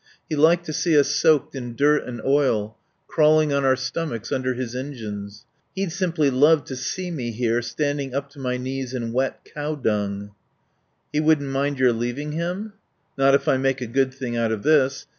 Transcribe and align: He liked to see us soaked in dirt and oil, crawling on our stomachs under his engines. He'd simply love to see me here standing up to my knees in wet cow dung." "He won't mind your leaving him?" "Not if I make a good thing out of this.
He 0.27 0.35
liked 0.35 0.65
to 0.65 0.73
see 0.73 0.97
us 0.97 1.09
soaked 1.09 1.53
in 1.53 1.75
dirt 1.75 2.05
and 2.07 2.23
oil, 2.25 2.75
crawling 3.07 3.53
on 3.53 3.63
our 3.63 3.75
stomachs 3.75 4.31
under 4.31 4.55
his 4.55 4.75
engines. 4.75 5.45
He'd 5.75 5.91
simply 5.91 6.31
love 6.31 6.63
to 6.65 6.75
see 6.75 7.11
me 7.11 7.29
here 7.29 7.61
standing 7.61 8.15
up 8.15 8.27
to 8.31 8.39
my 8.39 8.57
knees 8.57 8.95
in 8.95 9.13
wet 9.13 9.45
cow 9.45 9.75
dung." 9.75 10.31
"He 11.13 11.19
won't 11.19 11.41
mind 11.41 11.77
your 11.77 11.93
leaving 11.93 12.31
him?" 12.31 12.73
"Not 13.15 13.35
if 13.35 13.47
I 13.47 13.57
make 13.57 13.79
a 13.79 13.85
good 13.85 14.11
thing 14.11 14.35
out 14.35 14.51
of 14.51 14.63
this. 14.63 15.05